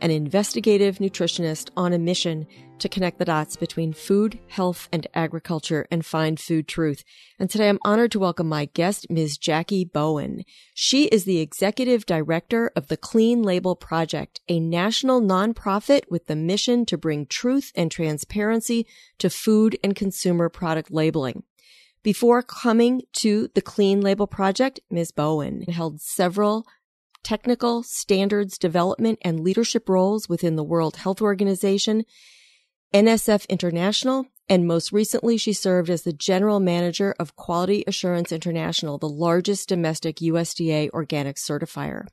[0.00, 2.46] an investigative nutritionist on a mission
[2.78, 7.04] to connect the dots between food, health, and agriculture and find food truth.
[7.38, 9.38] And today I'm honored to welcome my guest, Ms.
[9.38, 10.44] Jackie Bowen.
[10.74, 16.36] She is the executive director of the Clean Label Project, a national nonprofit with the
[16.36, 18.86] mission to bring truth and transparency
[19.18, 21.44] to food and consumer product labeling.
[22.02, 25.12] Before coming to the Clean Label Project, Ms.
[25.12, 26.66] Bowen held several
[27.22, 32.04] technical standards development and leadership roles within the World Health Organization,
[32.92, 38.98] NSF International, and most recently she served as the general manager of Quality Assurance International,
[38.98, 42.06] the largest domestic USDA organic certifier.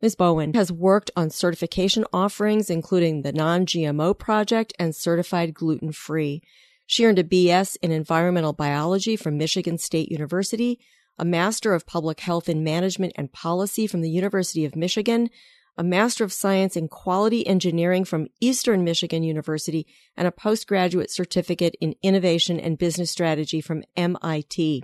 [0.00, 0.14] Ms.
[0.14, 6.42] Bowen has worked on certification offerings, including the Non-GMO Project and Certified Gluten Free.
[6.86, 10.78] She earned a BS in Environmental Biology from Michigan State University,
[11.18, 15.30] a Master of Public Health in Management and Policy from the University of Michigan,
[15.78, 21.74] a Master of Science in Quality Engineering from Eastern Michigan University, and a postgraduate certificate
[21.80, 24.82] in Innovation and Business Strategy from MIT.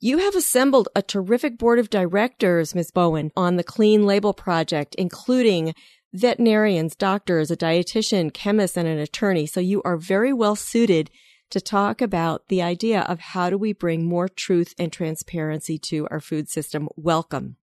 [0.00, 2.90] You have assembled a terrific board of directors, Ms.
[2.90, 5.74] Bowen, on the Clean Label Project, including
[6.12, 9.46] veterinarians, doctors, a dietitian, chemist, and an attorney.
[9.46, 11.10] So you are very well suited
[11.50, 16.06] to talk about the idea of how do we bring more truth and transparency to
[16.10, 16.88] our food system.
[16.96, 17.56] Welcome.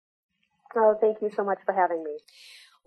[0.76, 2.16] Oh, thank you so much for having me.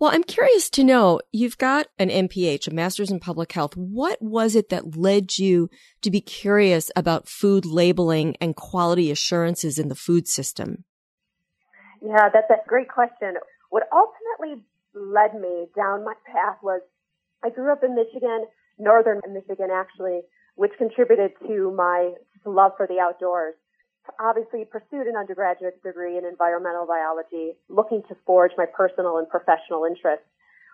[0.00, 3.76] Well, I'm curious to know you've got an MPH, a master's in public health.
[3.76, 5.68] What was it that led you
[6.02, 10.84] to be curious about food labeling and quality assurances in the food system?
[12.00, 13.34] Yeah, that's a great question.
[13.70, 14.64] What ultimately
[14.94, 16.80] led me down my path was
[17.42, 18.46] I grew up in Michigan,
[18.78, 20.20] northern Michigan actually,
[20.58, 22.10] which contributed to my
[22.44, 23.54] love for the outdoors.
[24.18, 29.84] Obviously pursued an undergraduate degree in environmental biology, looking to forge my personal and professional
[29.86, 30.26] interests.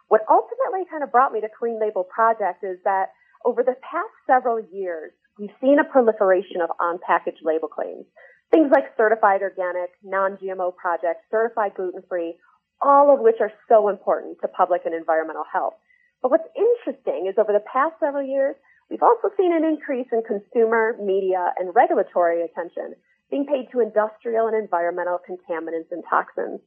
[0.09, 3.13] What ultimately kind of brought me to Clean Label Project is that
[3.45, 8.07] over the past several years, we've seen a proliferation of on-package label claims.
[8.51, 12.37] Things like certified organic, non-GMO projects, certified gluten-free,
[12.81, 15.75] all of which are so important to public and environmental health.
[16.23, 18.57] But what's interesting is over the past several years,
[18.91, 22.95] We've also seen an increase in consumer, media, and regulatory attention
[23.31, 26.61] being paid to industrial and environmental contaminants and toxins.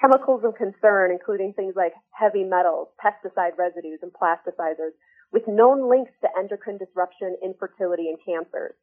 [0.00, 4.92] Chemicals of concern, including things like heavy metals, pesticide residues, and plasticizers,
[5.32, 8.74] with known links to endocrine disruption, infertility, and cancers.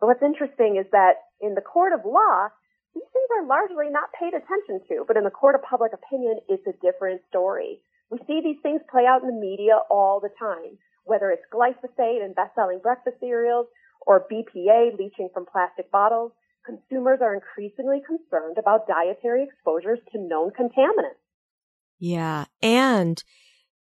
[0.00, 2.48] But what's interesting is that in the court of law,
[2.94, 6.40] these things are largely not paid attention to, but in the court of public opinion,
[6.48, 7.80] it's a different story.
[8.10, 12.24] We see these things play out in the media all the time whether it's glyphosate
[12.24, 13.66] in best-selling breakfast cereals
[14.06, 16.32] or BPA leaching from plastic bottles,
[16.64, 21.20] consumers are increasingly concerned about dietary exposures to known contaminants.
[21.98, 22.46] Yeah.
[22.62, 23.22] And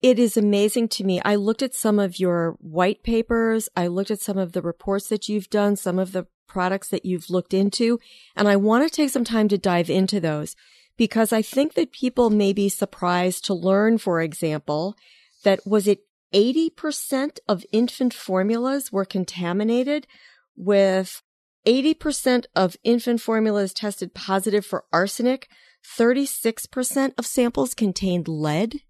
[0.01, 1.21] it is amazing to me.
[1.23, 3.69] I looked at some of your white papers.
[3.75, 7.05] I looked at some of the reports that you've done, some of the products that
[7.05, 7.99] you've looked into,
[8.35, 10.55] and I want to take some time to dive into those
[10.97, 14.95] because I think that people may be surprised to learn, for example,
[15.43, 15.99] that was it
[16.33, 20.07] 80% of infant formulas were contaminated
[20.55, 21.21] with
[21.65, 25.47] 80% of infant formulas tested positive for arsenic.
[25.97, 28.81] 36% of samples contained lead.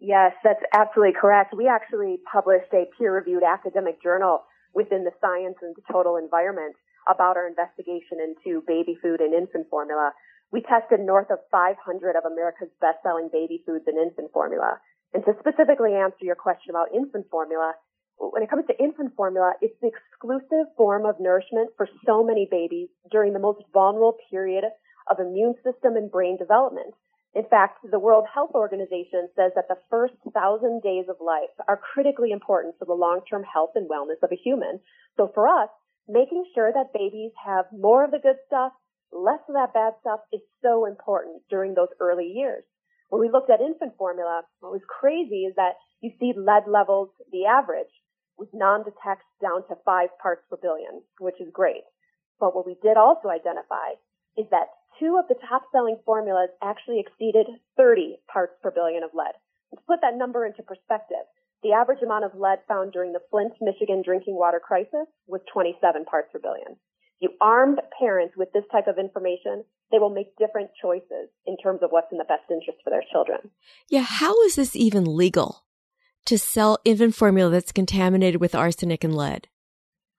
[0.00, 1.54] Yes, that's absolutely correct.
[1.56, 4.42] We actually published a peer reviewed academic journal
[4.74, 6.74] within the Science and Total Environment
[7.08, 10.12] about our investigation into baby food and infant formula.
[10.52, 11.78] We tested north of 500
[12.14, 14.78] of America's best selling baby foods and infant formula.
[15.14, 17.74] And to specifically answer your question about infant formula,
[18.18, 22.48] when it comes to infant formula, it's the exclusive form of nourishment for so many
[22.50, 24.64] babies during the most vulnerable period
[25.10, 26.94] of immune system and brain development.
[27.34, 31.76] In fact, the World Health Organization says that the first thousand days of life are
[31.92, 34.80] critically important for the long-term health and wellness of a human.
[35.18, 35.68] So for us,
[36.08, 38.72] making sure that babies have more of the good stuff,
[39.12, 42.64] less of that bad stuff is so important during those early years.
[43.08, 47.10] When we looked at infant formula, what was crazy is that you see lead levels,
[47.30, 47.92] the average,
[48.36, 51.84] with non-detect down to five parts per billion, which is great.
[52.38, 53.96] But what we did also identify
[54.36, 54.68] is that
[54.98, 59.32] two of the top selling formulas actually exceeded 30 parts per billion of lead.
[59.74, 61.24] To put that number into perspective,
[61.62, 66.04] the average amount of lead found during the Flint, Michigan drinking water crisis was 27
[66.04, 66.76] parts per billion.
[67.18, 71.80] You armed parents with this type of information, they will make different choices in terms
[71.82, 73.50] of what's in the best interest for their children.
[73.88, 75.64] Yeah, how is this even legal
[76.26, 79.48] to sell infant formula that's contaminated with arsenic and lead?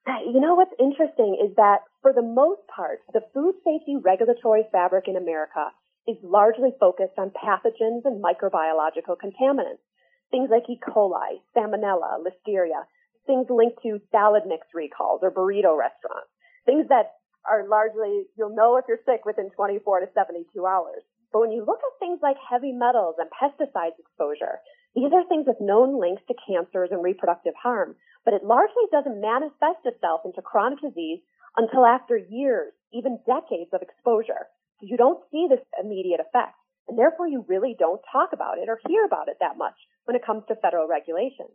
[0.08, 4.64] Uh, you know what's interesting is that for the most part, the food safety regulatory
[4.72, 5.68] fabric in America
[6.08, 9.84] is largely focused on pathogens and microbiological contaminants.
[10.32, 10.80] Things like E.
[10.80, 12.88] coli, salmonella, listeria,
[13.26, 16.32] things linked to salad mix recalls or burrito restaurants,
[16.66, 17.17] things that
[17.50, 21.04] are largely, you'll know if you're sick within 24 to 72 hours.
[21.32, 24.60] But when you look at things like heavy metals and pesticides exposure,
[24.96, 27.96] these are things with known links to cancers and reproductive harm,
[28.26, 31.20] but it largely doesn't manifest itself into chronic disease
[31.56, 34.48] until after years, even decades of exposure.
[34.80, 36.56] So you don't see this immediate effect.
[36.88, 40.16] And therefore you really don't talk about it or hear about it that much when
[40.16, 41.52] it comes to federal regulations.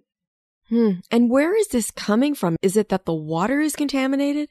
[0.69, 1.01] Hmm.
[1.11, 2.57] And where is this coming from?
[2.63, 4.49] Is it that the water is contaminated?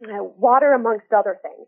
[0.00, 1.66] Water amongst other things.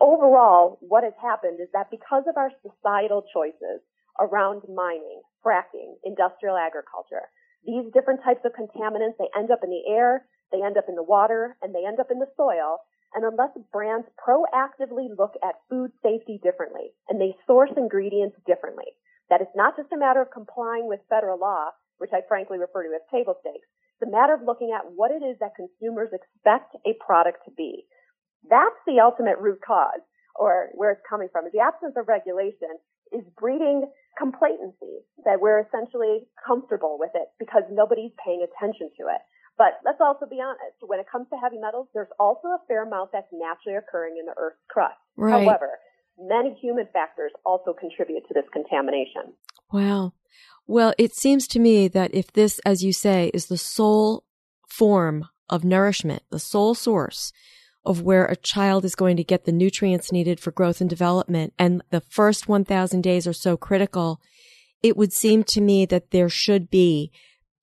[0.00, 3.82] Overall, what has happened is that because of our societal choices
[4.20, 7.30] around mining, fracking, industrial agriculture,
[7.64, 10.94] these different types of contaminants, they end up in the air, they end up in
[10.94, 12.78] the water, and they end up in the soil.
[13.14, 18.92] And unless brands proactively look at food safety differently and they source ingredients differently,
[19.30, 22.84] that it's not just a matter of complying with federal law, which I frankly refer
[22.84, 23.66] to as table stakes,
[23.98, 27.50] it's a matter of looking at what it is that consumers expect a product to
[27.50, 27.82] be.
[28.48, 30.06] That's the ultimate root cause
[30.38, 31.50] or where it's coming from.
[31.52, 32.78] The absence of regulation
[33.10, 39.22] is breeding complacency that we're essentially comfortable with it because nobody's paying attention to it.
[39.58, 42.86] But let's also be honest, when it comes to heavy metals, there's also a fair
[42.86, 44.94] amount that's naturally occurring in the Earth's crust.
[45.16, 45.42] Right.
[45.42, 45.82] However,
[46.14, 49.34] many human factors also contribute to this contamination.
[49.72, 50.14] Wow.
[50.70, 54.24] Well, it seems to me that if this, as you say, is the sole
[54.68, 57.32] form of nourishment, the sole source
[57.86, 61.54] of where a child is going to get the nutrients needed for growth and development,
[61.58, 64.20] and the first 1000 days are so critical,
[64.82, 67.10] it would seem to me that there should be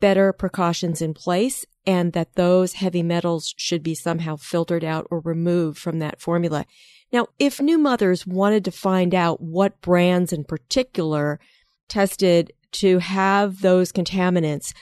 [0.01, 5.19] better precautions in place and that those heavy metals should be somehow filtered out or
[5.19, 6.65] removed from that formula.
[7.13, 11.39] Now, if new mothers wanted to find out what brands in particular
[11.87, 14.73] tested to have those contaminants.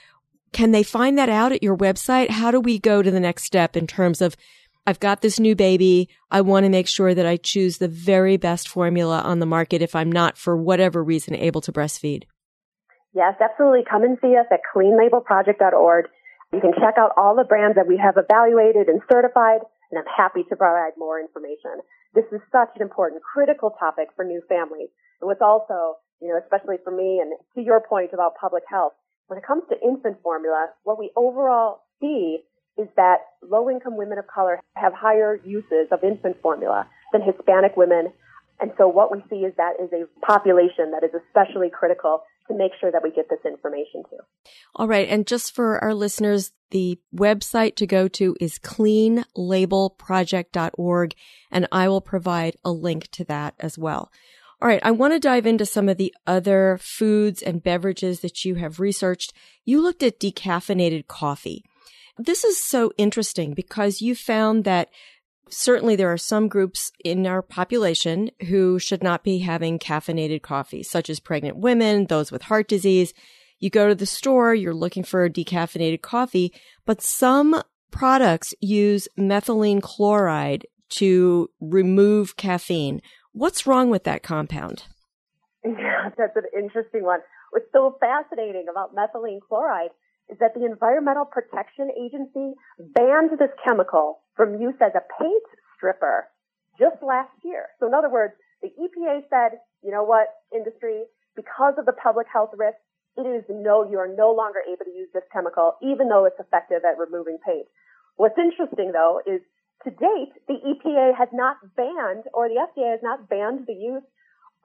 [0.51, 2.29] Can they find that out at your website?
[2.29, 4.35] How do we go to the next step in terms of
[4.85, 6.09] I've got this new baby.
[6.29, 9.81] I want to make sure that I choose the very best formula on the market
[9.81, 12.23] if I'm not, for whatever reason, able to breastfeed.
[13.15, 13.83] Yes, absolutely.
[13.89, 16.05] Come and see us at cleanlabelproject.org.
[16.51, 20.11] You can check out all the brands that we have evaluated and certified, and I'm
[20.17, 21.79] happy to provide more information.
[22.13, 24.89] This is such an important, critical topic for new families.
[25.21, 28.93] And what's also you know, especially for me and to your point about public health,
[29.27, 32.39] when it comes to infant formula, what we overall see
[32.77, 37.75] is that low income women of color have higher uses of infant formula than Hispanic
[37.75, 38.13] women.
[38.59, 42.55] And so what we see is that is a population that is especially critical to
[42.55, 44.15] make sure that we get this information to.
[44.75, 45.09] All right.
[45.09, 51.13] And just for our listeners, the website to go to is cleanlabelproject.org
[51.51, 54.11] and I will provide a link to that as well.
[54.63, 54.79] All right.
[54.81, 58.79] I want to dive into some of the other foods and beverages that you have
[58.79, 59.33] researched.
[59.65, 61.65] You looked at decaffeinated coffee.
[62.17, 64.87] This is so interesting because you found that
[65.49, 70.81] certainly there are some groups in our population who should not be having caffeinated coffee,
[70.81, 73.13] such as pregnant women, those with heart disease.
[73.59, 76.53] You go to the store, you're looking for a decaffeinated coffee,
[76.85, 83.01] but some products use methylene chloride to remove caffeine.
[83.33, 84.85] What's wrong with that compound?
[85.65, 87.19] Yeah, that's an interesting one.
[87.49, 89.89] What's so fascinating about methylene chloride
[90.29, 95.43] is that the Environmental Protection Agency banned this chemical from use as a paint
[95.75, 96.29] stripper
[96.77, 97.69] just last year.
[97.79, 101.03] So in other words, the EPA said, you know what, industry,
[101.35, 102.77] because of the public health risk,
[103.17, 106.39] it is no, you are no longer able to use this chemical, even though it's
[106.39, 107.65] effective at removing paint.
[108.15, 109.41] What's interesting though is
[109.83, 114.03] to date, the EPA has not banned, or the FDA has not banned the use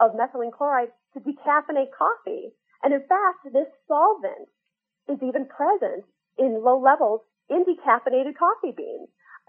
[0.01, 2.55] of methylene chloride to decaffeinate coffee.
[2.83, 4.49] And in fact, this solvent
[5.09, 6.05] is even present
[6.39, 7.21] in low levels
[7.51, 9.09] in decaffeinated coffee beans.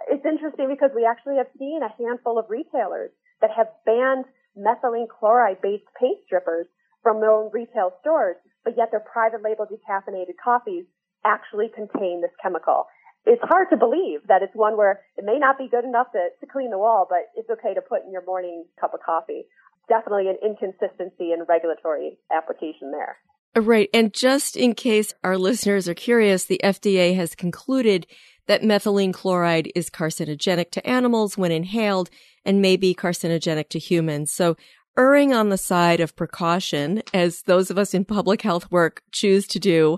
[0.10, 3.12] It's interesting because we actually have seen a handful of retailers
[3.42, 4.26] that have banned
[4.58, 6.68] methylene chloride based paint strippers
[7.04, 10.86] from their own retail stores, but yet their private label decaffeinated coffees
[11.26, 12.88] actually contain this chemical
[13.26, 16.30] it's hard to believe that it's one where it may not be good enough to,
[16.40, 19.46] to clean the wall, but it's okay to put in your morning cup of coffee.
[19.88, 23.18] Definitely an inconsistency in regulatory application there.
[23.56, 23.90] Uh, right.
[23.94, 28.08] And just in case our listeners are curious, the FDA has concluded
[28.48, 32.10] that methylene chloride is carcinogenic to animals when inhaled
[32.46, 34.32] and may be carcinogenic to humans.
[34.32, 34.56] So
[34.98, 39.48] erring on the side of precaution, as those of us in public health work choose
[39.48, 39.98] to do,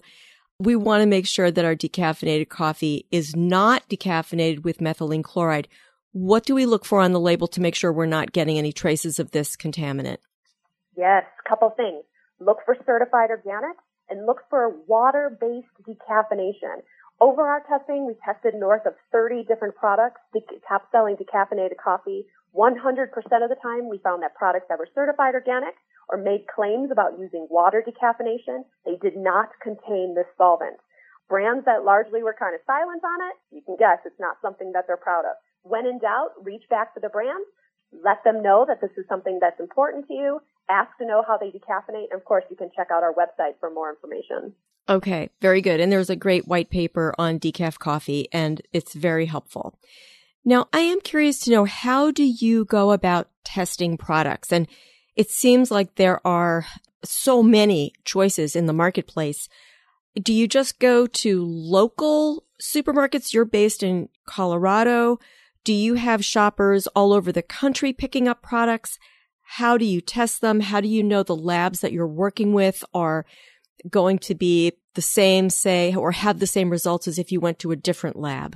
[0.61, 5.67] we want to make sure that our decaffeinated coffee is not decaffeinated with methylene chloride.
[6.11, 8.71] What do we look for on the label to make sure we're not getting any
[8.71, 10.17] traces of this contaminant?
[10.95, 12.03] Yes, a couple things.
[12.39, 13.77] Look for certified organic
[14.09, 16.81] and look for water-based decaffeination.
[17.21, 20.21] Over our testing, we tested north of 30 different products,
[20.67, 22.25] top selling decaffeinated coffee.
[22.57, 25.75] 100% of the time, we found that products that were certified organic
[26.09, 30.77] or made claims about using water decaffeination, they did not contain this solvent.
[31.29, 34.71] Brands that largely were kind of silent on it, you can guess it's not something
[34.73, 35.37] that they're proud of.
[35.61, 37.45] When in doubt, reach back to the brand,
[38.03, 41.37] let them know that this is something that's important to you, ask to know how
[41.37, 44.53] they decaffeinate, and of course, you can check out our website for more information.
[44.89, 45.79] Okay, very good.
[45.79, 49.77] And there's a great white paper on decaf coffee, and it's very helpful.
[50.43, 54.51] Now, I am curious to know how do you go about testing products?
[54.51, 54.67] And
[55.15, 56.65] it seems like there are
[57.03, 59.49] so many choices in the marketplace.
[60.15, 63.33] Do you just go to local supermarkets?
[63.33, 65.19] You're based in Colorado.
[65.63, 68.97] Do you have shoppers all over the country picking up products?
[69.55, 70.61] How do you test them?
[70.61, 73.25] How do you know the labs that you're working with are
[73.89, 77.59] going to be the same, say, or have the same results as if you went
[77.59, 78.55] to a different lab?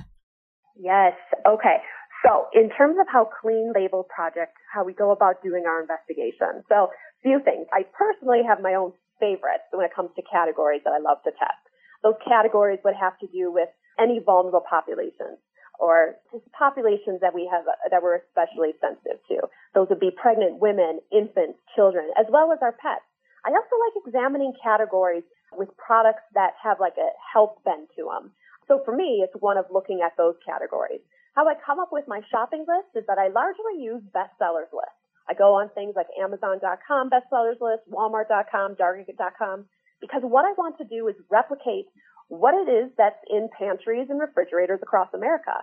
[0.74, 1.12] Yes.
[1.46, 1.84] Okay.
[2.24, 6.64] So in terms of how Clean Label Project, how we go about doing our investigation.
[6.66, 6.88] So
[7.22, 7.66] few things.
[7.74, 11.30] I personally have my own favorites when it comes to categories that I love to
[11.32, 11.60] test.
[12.04, 13.68] Those categories would have to do with
[14.00, 15.36] any vulnerable populations
[15.78, 16.16] or
[16.56, 19.48] populations that we have that we're especially sensitive to.
[19.74, 23.04] Those would be pregnant women, infants, children, as well as our pets.
[23.44, 28.32] I also like examining categories with products that have like a health bend to them.
[28.68, 31.00] So for me, it's one of looking at those categories.
[31.34, 34.96] How I come up with my shopping list is that I largely use bestsellers list.
[35.28, 39.66] I go on things like Amazon.com bestsellers list, Walmart.com, Target.com,
[40.00, 41.86] because what I want to do is replicate
[42.28, 45.62] what it is that's in pantries and refrigerators across America.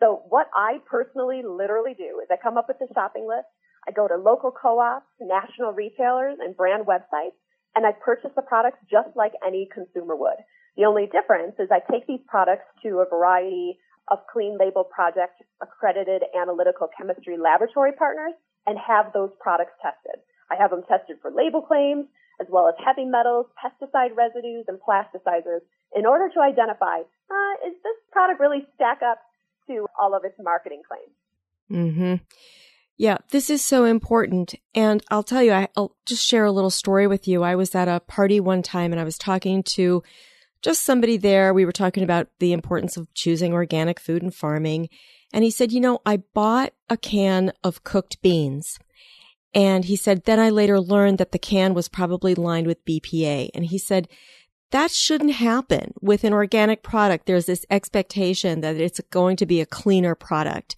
[0.00, 3.48] So what I personally literally do is I come up with a shopping list.
[3.86, 7.38] I go to local co-ops, national retailers, and brand websites,
[7.74, 10.38] and I purchase the products just like any consumer would.
[10.76, 13.78] The only difference is I take these products to a variety
[14.10, 18.34] of Clean Label Project accredited analytical chemistry laboratory partners
[18.66, 20.22] and have those products tested.
[20.50, 22.06] I have them tested for label claims,
[22.40, 25.62] as well as heavy metals, pesticide residues, and plasticizers
[25.94, 29.18] in order to identify, uh, is this product really stack up
[29.68, 31.12] to all of its marketing claims?
[31.70, 32.14] Mm-hmm.
[32.96, 34.54] Yeah, this is so important.
[34.74, 37.42] And I'll tell you, I'll just share a little story with you.
[37.42, 40.02] I was at a party one time and I was talking to
[40.60, 41.52] just somebody there.
[41.52, 44.88] We were talking about the importance of choosing organic food and farming.
[45.32, 48.78] And he said, you know, I bought a can of cooked beans
[49.54, 53.50] and he said, then I later learned that the can was probably lined with BPA.
[53.54, 54.08] And he said,
[54.72, 57.26] that shouldn't happen with an organic product.
[57.26, 60.76] There's this expectation that it's going to be a cleaner product.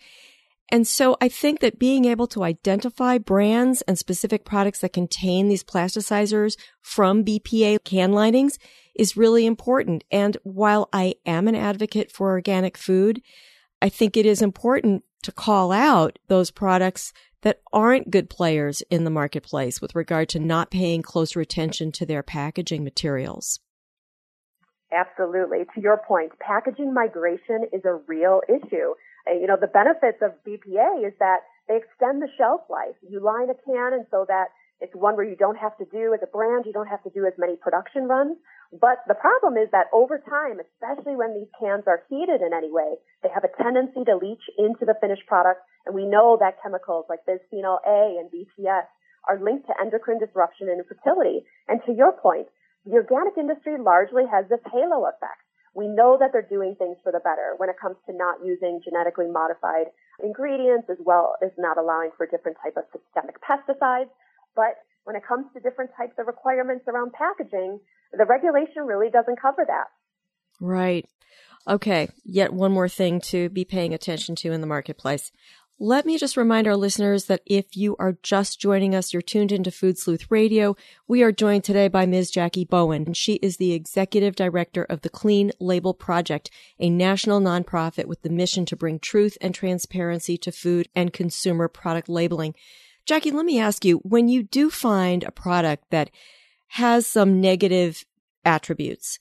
[0.70, 5.48] And so I think that being able to identify brands and specific products that contain
[5.48, 8.58] these plasticizers from BPA can linings
[8.94, 10.04] is really important.
[10.10, 13.22] And while I am an advocate for organic food,
[13.80, 19.04] I think it is important to call out those products that aren't good players in
[19.04, 23.60] the marketplace with regard to not paying closer attention to their packaging materials.
[24.94, 25.66] Absolutely.
[25.74, 28.94] To your point, packaging migration is a real issue.
[29.26, 32.94] You know, the benefits of BPA is that they extend the shelf life.
[33.02, 36.12] You line a can and so that it's one where you don't have to do
[36.14, 38.36] as a brand, you don't have to do as many production runs.
[38.70, 42.70] But the problem is that over time, especially when these cans are heated in any
[42.70, 45.62] way, they have a tendency to leach into the finished product.
[45.86, 48.86] And we know that chemicals like bisphenol A and BPS
[49.28, 51.46] are linked to endocrine disruption and infertility.
[51.66, 52.46] And to your point,
[52.84, 55.40] the organic industry largely has this halo effect.
[55.74, 58.80] We know that they're doing things for the better when it comes to not using
[58.84, 59.90] genetically modified
[60.22, 64.10] ingredients as well as not allowing for different type of systemic pesticides.
[64.54, 67.80] But when it comes to different types of requirements around packaging,
[68.12, 69.88] the regulation really doesn't cover that.
[70.60, 71.08] Right.
[71.66, 72.08] Okay.
[72.24, 75.32] Yet one more thing to be paying attention to in the marketplace.
[75.80, 79.50] Let me just remind our listeners that if you are just joining us, you're tuned
[79.50, 80.76] into Food Sleuth Radio.
[81.08, 82.30] We are joined today by Ms.
[82.30, 87.40] Jackie Bowen, and she is the executive director of the Clean Label Project, a national
[87.40, 92.54] nonprofit with the mission to bring truth and transparency to food and consumer product labeling.
[93.04, 96.10] Jackie, let me ask you, when you do find a product that
[96.68, 98.04] has some negative
[98.44, 99.18] attributes.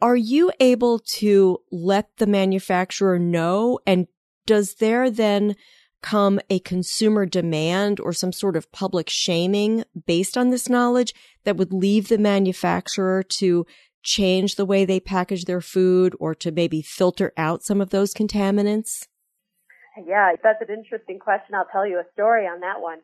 [0.00, 3.78] Are you able to let the manufacturer know?
[3.86, 4.08] And
[4.46, 5.56] does there then
[6.06, 11.56] come a consumer demand or some sort of public shaming based on this knowledge that
[11.56, 13.66] would leave the manufacturer to
[14.04, 18.14] change the way they package their food or to maybe filter out some of those
[18.14, 19.08] contaminants?
[20.06, 21.56] Yeah, that's an interesting question.
[21.56, 22.98] I'll tell you a story on that one.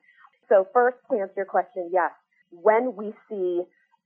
[0.49, 2.13] So first, to answer your question, yes.
[2.51, 3.63] When we see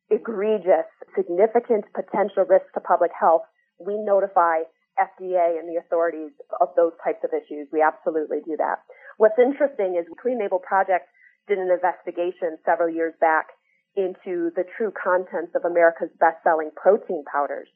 [0.09, 3.43] egregious, significant potential risk to public health,
[3.79, 4.61] we notify
[4.97, 7.69] FDA and the authorities of those types of issues.
[7.73, 8.81] We absolutely do that.
[9.17, 11.09] What's interesting is Clean Label Project
[11.49, 13.55] did an investigation several years back
[13.97, 17.69] into the true contents of America's best-selling protein powders.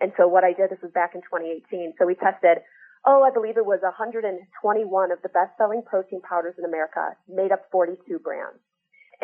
[0.00, 1.94] And so what I did, this was back in 2018.
[1.96, 2.60] So we tested,
[3.08, 4.36] oh, I believe it was 121
[5.12, 8.60] of the best-selling protein powders in America, made up 42 brands.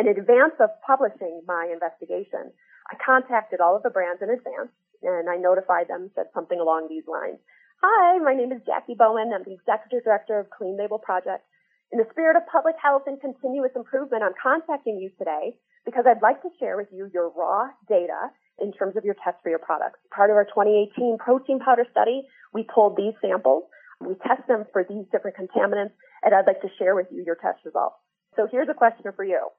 [0.00, 2.48] In advance of publishing my investigation,
[2.88, 4.72] I contacted all of the brands in advance
[5.02, 7.38] and I notified them, said something along these lines.
[7.82, 9.32] Hi, my name is Jackie Bowen.
[9.34, 11.42] I'm the Executive Director of Clean Label Project.
[11.90, 16.22] In the spirit of public health and continuous improvement, I'm contacting you today because I'd
[16.22, 18.30] like to share with you your raw data
[18.62, 19.98] in terms of your test for your products.
[20.14, 22.22] Part of our 2018 protein powder study,
[22.54, 23.64] we pulled these samples.
[24.00, 27.36] We test them for these different contaminants, and I'd like to share with you your
[27.36, 27.96] test results.
[28.36, 29.50] So here's a question for you.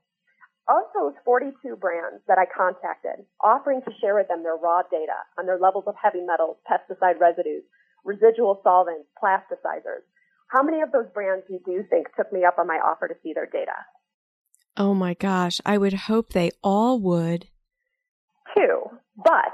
[0.68, 5.20] Of those 42 brands that I contacted, offering to share with them their raw data
[5.38, 7.64] on their levels of heavy metals, pesticide residues,
[8.06, 10.08] residual solvents, plasticizers,
[10.54, 13.16] how many of those brands do you think took me up on my offer to
[13.24, 13.74] see their data?
[14.78, 17.48] Oh my gosh, I would hope they all would.
[18.56, 18.84] Two,
[19.18, 19.54] but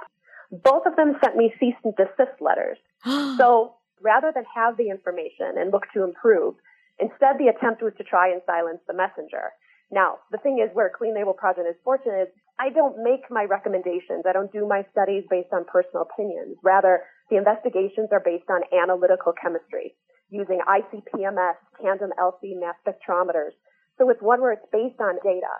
[0.51, 2.78] both of them sent me cease and desist letters.
[3.38, 6.56] so rather than have the information and look to improve,
[7.00, 9.51] instead the attempt was to try and silence the messenger.
[9.91, 13.46] Now, the thing is where Clean Label Project is fortunate is I don't make my
[13.46, 14.25] recommendations.
[14.27, 16.58] I don't do my studies based on personal opinions.
[16.63, 19.95] Rather, the investigations are based on analytical chemistry
[20.30, 23.58] using ICP-MS, tandem LC mass spectrometers.
[23.97, 25.54] So it's one where it's based on data.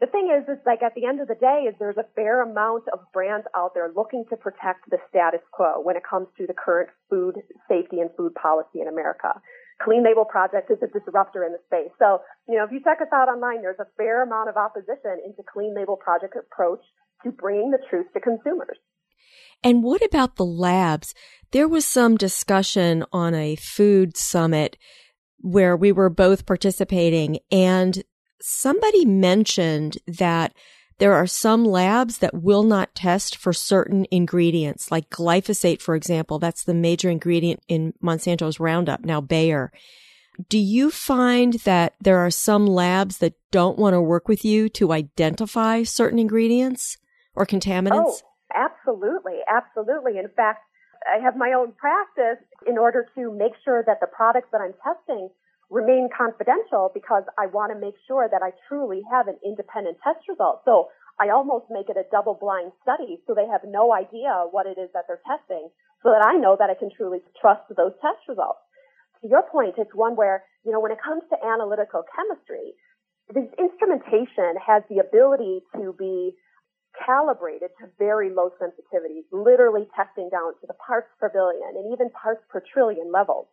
[0.00, 2.42] The thing is, is like at the end of the day, is there's a fair
[2.42, 6.46] amount of brands out there looking to protect the status quo when it comes to
[6.46, 9.40] the current food safety and food policy in America.
[9.82, 11.92] Clean Label Project is a disruptor in the space.
[11.98, 15.20] So, you know, if you check us out online, there's a fair amount of opposition
[15.24, 16.80] into Clean Label Project approach
[17.24, 18.78] to bringing the truth to consumers.
[19.62, 21.14] And what about the labs?
[21.52, 24.76] There was some discussion on a food summit
[25.40, 28.02] where we were both participating and
[28.40, 30.54] somebody mentioned that
[30.98, 36.38] there are some labs that will not test for certain ingredients, like glyphosate, for example.
[36.38, 39.72] That's the major ingredient in Monsanto's Roundup, now Bayer.
[40.48, 44.68] Do you find that there are some labs that don't want to work with you
[44.70, 46.98] to identify certain ingredients
[47.34, 47.92] or contaminants?
[47.94, 48.18] Oh,
[48.54, 49.40] absolutely.
[49.48, 50.18] Absolutely.
[50.18, 50.60] In fact,
[51.06, 54.74] I have my own practice in order to make sure that the products that I'm
[54.84, 55.28] testing
[55.70, 60.22] remain confidential because I want to make sure that I truly have an independent test
[60.28, 60.62] result.
[60.64, 64.66] So I almost make it a double blind study so they have no idea what
[64.66, 65.68] it is that they're testing
[66.02, 68.60] so that I know that I can truly trust those test results.
[69.22, 72.76] To your point, it's one where, you know, when it comes to analytical chemistry,
[73.32, 76.36] this instrumentation has the ability to be
[77.04, 82.08] calibrated to very low sensitivities, literally testing down to the parts per billion and even
[82.10, 83.48] parts per trillion levels.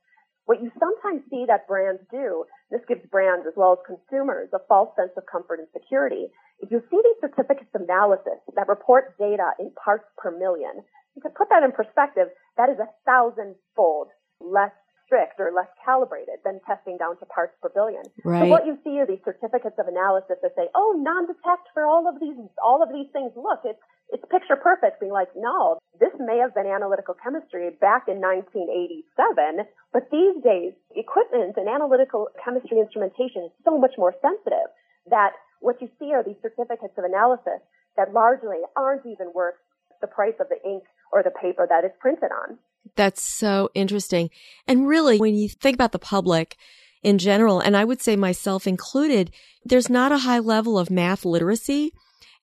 [0.46, 4.60] What you sometimes see that brands do, this gives brands as well as consumers a
[4.68, 6.28] false sense of comfort and security.
[6.60, 10.84] If you see these certificates of analysis that report data in parts per million,
[11.22, 12.28] to put that in perspective,
[12.58, 14.08] that is a thousand fold
[14.42, 14.72] less
[15.06, 18.04] strict or less calibrated than testing down to parts per billion.
[18.24, 18.44] Right.
[18.44, 22.08] So what you see are these certificates of analysis that say, oh, non-detect for all
[22.08, 23.32] of these, all of these things.
[23.36, 23.80] Look, it's,
[24.14, 25.02] it's picture perfect.
[25.02, 30.78] Being like, no, this may have been analytical chemistry back in 1987, but these days,
[30.96, 34.70] equipment and analytical chemistry instrumentation is so much more sensitive
[35.10, 37.60] that what you see are these certificates of analysis
[37.98, 39.56] that largely aren't even worth
[40.02, 42.58] the price of the ink or the paper that it's printed on.
[42.96, 44.30] That's so interesting.
[44.68, 46.58] And really, when you think about the public
[47.02, 49.32] in general, and I would say myself included,
[49.66, 51.94] there's not a high level of math literacy.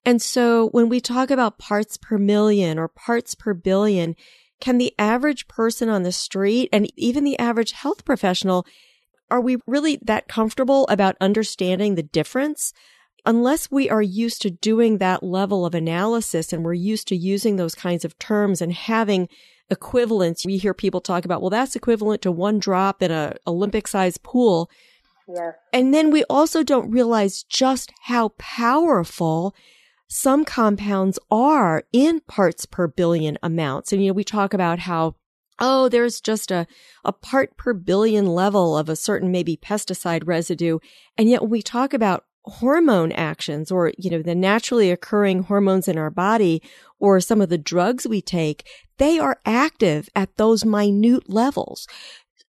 [0.05, 4.17] And so when we talk about parts per million or parts per billion,
[4.61, 8.67] can the average person on the street and even the average health professional,
[9.31, 12.73] are we really that comfortable about understanding the difference?
[13.27, 17.57] Unless we are used to doing that level of analysis and we're used to using
[17.57, 19.29] those kinds of terms and having
[19.71, 20.45] equivalents.
[20.45, 24.23] We hear people talk about, well, that's equivalent to one drop in a Olympic sized
[24.23, 24.71] pool.
[25.29, 25.55] Yes.
[25.73, 29.55] And then we also don't realize just how powerful
[30.13, 33.93] some compounds are in parts per billion amounts.
[33.93, 35.15] And, you know, we talk about how
[35.61, 36.67] oh, there's just a,
[37.05, 40.79] a part per billion level of a certain maybe pesticide residue.
[41.19, 45.87] And yet when we talk about hormone actions or, you know, the naturally occurring hormones
[45.87, 46.63] in our body
[46.99, 51.87] or some of the drugs we take, they are active at those minute levels.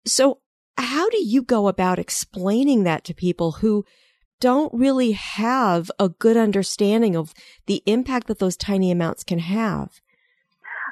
[0.04, 0.40] So
[0.76, 3.84] how do you go about explaining that to people who
[4.40, 7.34] don't really have a good understanding of
[7.66, 10.00] the impact that those tiny amounts can have?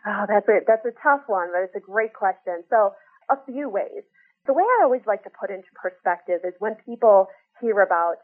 [0.07, 2.64] Oh, that's a, that's a tough one, but it's a great question.
[2.70, 2.92] So
[3.30, 4.04] a few ways.
[4.46, 7.28] The way I always like to put into perspective is when people
[7.61, 8.16] hear about,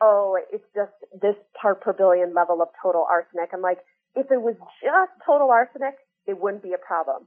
[0.00, 3.50] oh, it's just this part per billion level of total arsenic.
[3.52, 3.78] I'm like,
[4.16, 5.94] if it was just total arsenic,
[6.26, 7.26] it wouldn't be a problem.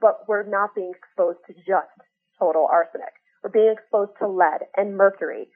[0.00, 1.92] But we're not being exposed to just
[2.38, 3.12] total arsenic.
[3.44, 5.48] We're being exposed to lead and mercury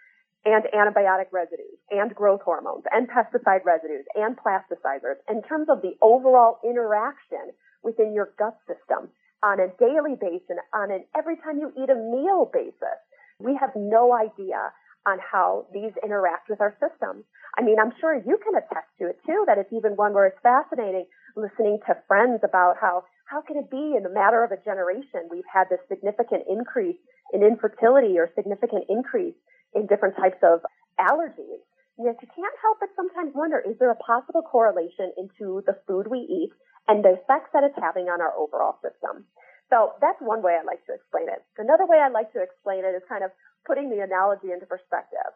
[0.44, 5.96] and antibiotic residues and growth hormones and pesticide residues and plasticizers in terms of the
[6.02, 7.52] overall interaction
[7.82, 9.08] within your gut system
[9.42, 12.98] on a daily basis, and on an every time you eat a meal basis.
[13.38, 14.72] We have no idea
[15.06, 17.24] on how these interact with our systems.
[17.58, 20.26] I mean, I'm sure you can attest to it too, that it's even one where
[20.26, 24.52] it's fascinating listening to friends about how, how can it be in a matter of
[24.52, 26.96] a generation we've had this significant increase
[27.32, 29.34] in infertility or significant increase
[29.74, 30.60] in different types of
[30.98, 31.62] allergies.
[31.98, 36.08] Yet you can't help but sometimes wonder, is there a possible correlation into the food
[36.10, 36.50] we eat
[36.88, 39.26] and the effects that it's having on our overall system?
[39.70, 41.42] So that's one way I like to explain it.
[41.56, 43.30] Another way I like to explain it is kind of
[43.66, 45.30] putting the analogy into perspective.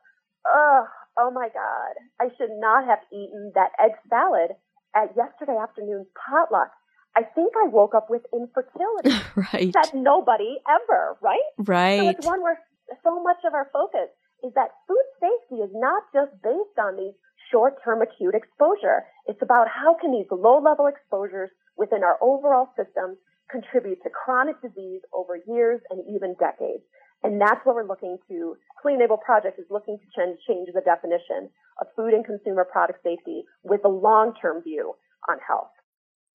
[0.46, 4.59] Ugh, oh my God, I should not have eaten that egg salad
[4.94, 6.70] at yesterday afternoon's potluck.
[7.16, 9.14] I think I woke up with infertility.
[9.53, 9.72] right.
[9.72, 11.48] That nobody ever, right?
[11.59, 11.98] Right.
[11.98, 12.59] So it's one where
[13.03, 14.09] so much of our focus
[14.44, 17.14] is that food safety is not just based on these
[17.51, 19.05] short-term acute exposure.
[19.27, 23.16] It's about how can these low-level exposures within our overall system
[23.51, 26.85] contribute to chronic disease over years and even decades.
[27.22, 31.51] And that's what we're looking to, Clean Label Project is looking to change the definition
[31.81, 34.94] of food and consumer product safety with a long-term view
[35.29, 35.70] on health.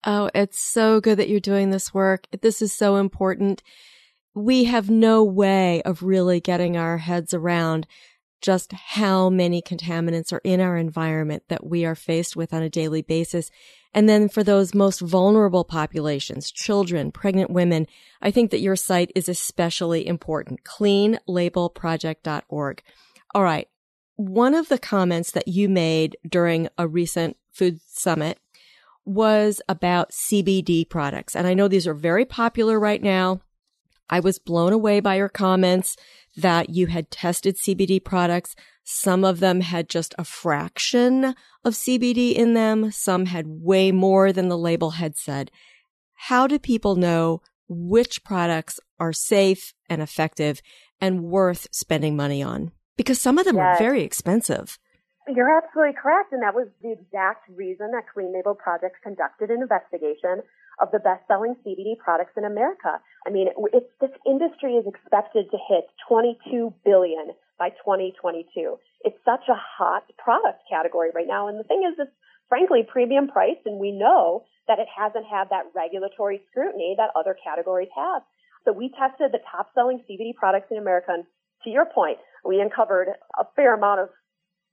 [0.06, 2.28] Oh, it's so good that you're doing this work.
[2.42, 3.64] This is so important.
[4.34, 7.88] We have no way of really getting our heads around
[8.42, 12.70] just how many contaminants are in our environment that we are faced with on a
[12.70, 13.50] daily basis.
[13.94, 17.88] And then for those most vulnerable populations, children, pregnant women,
[18.22, 20.66] I think that your site is especially important.
[20.66, 22.84] Cleanlabelproject.org.
[23.34, 23.70] All right.
[24.16, 28.40] One of the comments that you made during a recent food summit
[29.06, 31.36] was about CBD products.
[31.36, 33.42] And I know these are very popular right now.
[34.10, 35.96] I was blown away by your comments
[36.36, 38.56] that you had tested CBD products.
[38.84, 42.92] Some of them had just a fraction of CBD in them.
[42.92, 45.52] Some had way more than the label had said.
[46.14, 50.62] How do people know which products are safe and effective
[51.00, 52.72] and worth spending money on?
[52.98, 53.76] Because some of them yes.
[53.76, 54.78] are very expensive.
[55.28, 56.34] You're absolutely correct.
[56.34, 60.44] And that was the exact reason that Clean Label Project conducted an investigation
[60.80, 63.00] of the best-selling CBD products in America.
[63.28, 68.78] I mean, it, this industry is expected to hit 22 billion by 2022.
[69.04, 71.48] It's such a hot product category right now.
[71.48, 72.12] And the thing is, it's
[72.50, 77.36] frankly premium priced, and we know that it hasn't had that regulatory scrutiny that other
[77.44, 78.22] categories have.
[78.66, 81.26] So we tested the top-selling CBD products in America, and
[81.64, 83.10] to your point, we uncovered
[83.40, 84.10] a fair amount of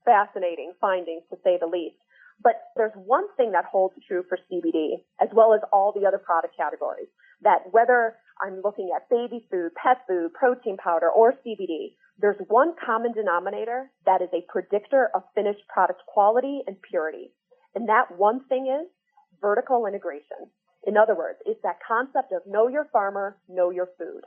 [0.05, 1.95] fascinating findings, to say the least.
[2.41, 6.17] But there's one thing that holds true for CBD, as well as all the other
[6.17, 7.07] product categories,
[7.41, 12.73] that whether I'm looking at baby food, pet food, protein powder, or CBD, there's one
[12.83, 17.31] common denominator that is a predictor of finished product quality and purity.
[17.75, 18.87] And that one thing is
[19.39, 20.49] vertical integration.
[20.85, 24.21] In other words, it's that concept of know your farmer, know your food.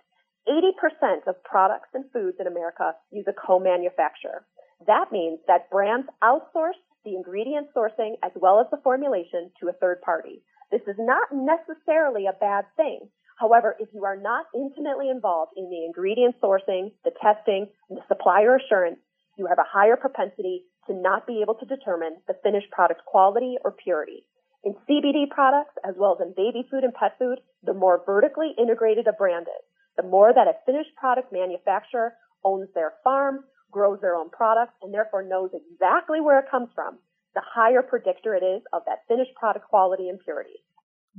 [0.49, 4.45] 80% of products and foods in America use a co-manufacturer.
[4.87, 9.73] That means that brands outsource the ingredient sourcing as well as the formulation to a
[9.73, 10.43] third party.
[10.71, 13.09] This is not necessarily a bad thing.
[13.37, 18.07] However, if you are not intimately involved in the ingredient sourcing, the testing, and the
[18.09, 18.99] supplier assurance,
[19.37, 23.57] you have a higher propensity to not be able to determine the finished product quality
[23.65, 24.25] or purity.
[24.63, 28.55] In CBD products, as well as in baby food and pet food, the more vertically
[28.57, 29.65] integrated a brand is,
[29.97, 32.15] the more that a finished product manufacturer
[32.45, 36.99] owns their farm, grows their own products and therefore knows exactly where it comes from,
[37.35, 40.63] the higher predictor it is of that finished product quality and purity.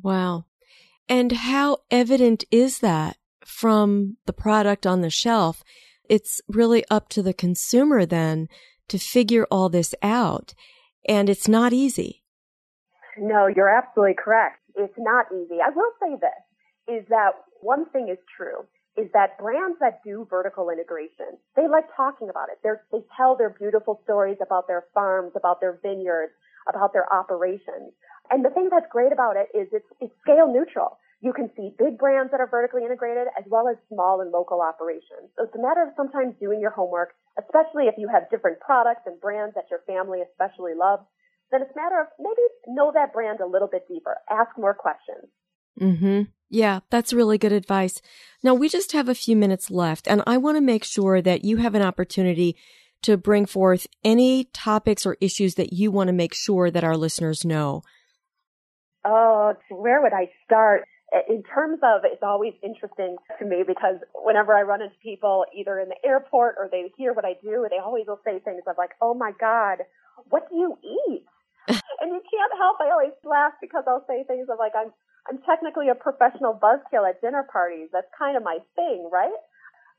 [0.02, 0.46] Wow.
[1.10, 5.64] And how evident is that from the product on the shelf?
[6.10, 8.48] It's really up to the consumer then
[8.88, 10.54] to figure all this out.
[11.08, 12.24] And it's not easy.
[13.18, 14.60] No, you're absolutely correct.
[14.76, 15.58] It's not easy.
[15.64, 18.66] I will say this, is that one thing is true,
[18.98, 22.60] is that brands that do vertical integration, they like talking about it.
[22.64, 26.34] They're, they tell their beautiful stories about their farms, about their vineyards,
[26.68, 27.92] about their operations.
[28.32, 30.98] And the thing that's great about it is it's, it's scale neutral.
[31.22, 34.62] You can see big brands that are vertically integrated as well as small and local
[34.62, 35.32] operations.
[35.36, 39.04] So it's a matter of sometimes doing your homework, especially if you have different products
[39.06, 41.04] and brands that your family especially loves.
[41.52, 44.74] Then it's a matter of maybe know that brand a little bit deeper, ask more
[44.74, 45.28] questions.
[45.78, 46.22] Hmm.
[46.50, 48.02] Yeah, that's really good advice.
[48.44, 51.44] Now we just have a few minutes left, and I want to make sure that
[51.44, 52.56] you have an opportunity
[53.02, 56.96] to bring forth any topics or issues that you want to make sure that our
[56.96, 57.82] listeners know.
[59.04, 60.86] Oh, where would I start?
[61.30, 65.80] in terms of it's always interesting to me because whenever I run into people either
[65.80, 68.76] in the airport or they hear what I do, they always will say things of
[68.78, 69.80] like, "Oh my God,
[70.30, 71.24] what do you eat?"
[71.68, 72.78] and you can't help.
[72.82, 74.92] I always laugh because I'll say things of like, "I'm
[75.30, 77.90] I'm technically a professional buzzkill at dinner parties.
[77.92, 79.34] That's kind of my thing, right?"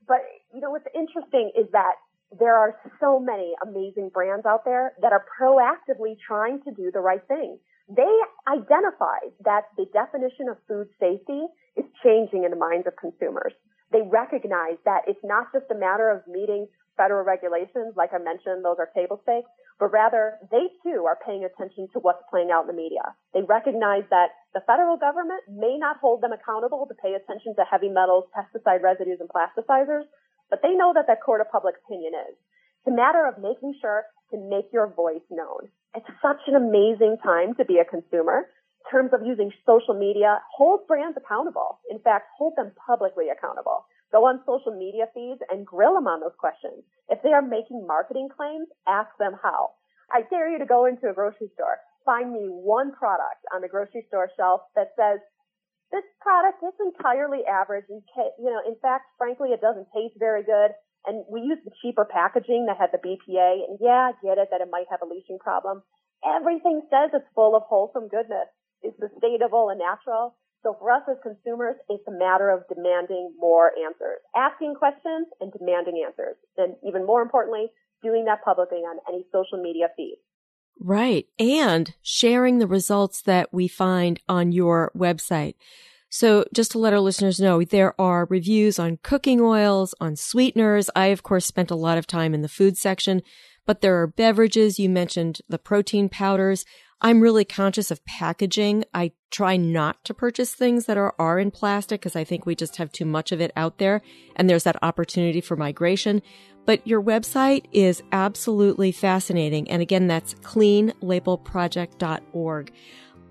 [0.06, 0.22] But
[0.54, 1.96] you know what's interesting is that
[2.38, 7.00] there are so many amazing brands out there that are proactively trying to do the
[7.00, 7.58] right thing
[7.88, 8.14] they
[8.50, 13.52] identified that the definition of food safety is changing in the minds of consumers.
[13.92, 18.64] They recognize that it's not just a matter of meeting federal regulations, like I mentioned,
[18.64, 22.64] those are table stakes, but rather they too are paying attention to what's playing out
[22.64, 23.14] in the media.
[23.34, 27.68] They recognize that the federal government may not hold them accountable to pay attention to
[27.68, 30.08] heavy metals, pesticide residues, and plasticizers,
[30.48, 32.34] but they know that that court of public opinion is.
[32.80, 35.68] It's a matter of making sure to make your voice known.
[35.94, 38.48] It's such an amazing time to be a consumer.
[38.86, 41.80] In terms of using social media, hold brands accountable.
[41.90, 43.84] In fact, hold them publicly accountable.
[44.16, 46.80] Go on social media feeds and grill them on those questions.
[47.12, 49.76] If they are making marketing claims, ask them how.
[50.08, 51.76] I dare you to go into a grocery store,
[52.08, 55.20] find me one product on the grocery store shelf that says,
[55.92, 58.00] this product is entirely average and,
[58.40, 60.72] you know, in fact, frankly, it doesn't taste very good
[61.04, 63.68] and we used the cheaper packaging that had the BPA.
[63.68, 65.84] And yeah, I get it that it might have a leaching problem.
[66.24, 68.48] Everything says it's full of wholesome goodness.
[68.80, 70.40] It's sustainable and natural.
[70.62, 75.52] So for us as consumers, it's a matter of demanding more answers, asking questions and
[75.52, 76.36] demanding answers.
[76.56, 77.66] And even more importantly,
[78.02, 80.18] doing that publicly on any social media feed.
[80.78, 81.26] Right.
[81.38, 85.54] And sharing the results that we find on your website.
[86.08, 90.88] So just to let our listeners know, there are reviews on cooking oils, on sweeteners.
[90.94, 93.22] I, of course, spent a lot of time in the food section,
[93.66, 94.78] but there are beverages.
[94.78, 96.64] You mentioned the protein powders.
[97.00, 98.84] I'm really conscious of packaging.
[98.94, 102.54] I try not to purchase things that are, are in plastic because I think we
[102.54, 104.00] just have too much of it out there.
[104.34, 106.22] And there's that opportunity for migration.
[106.64, 109.70] But your website is absolutely fascinating.
[109.70, 112.72] And again, that's cleanlabelproject.org.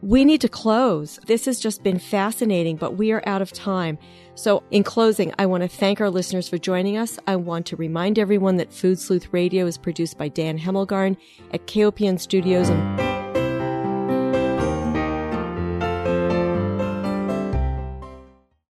[0.02, 1.20] We need to close.
[1.26, 3.98] This has just been fascinating, but we are out of time.
[4.36, 7.18] So, in closing, I want to thank our listeners for joining us.
[7.26, 11.18] I want to remind everyone that Food Sleuth Radio is produced by Dan Hemmelgarn
[11.54, 12.70] at KOPN Studios